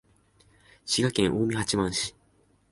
[0.83, 2.15] 滋賀県近江八幡市